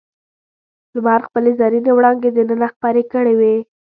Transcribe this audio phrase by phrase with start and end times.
[0.95, 3.55] لمر خپلې زرینې وړانګې دننه خپرې کړې وې.